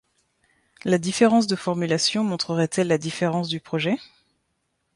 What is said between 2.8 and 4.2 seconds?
la différence du projet?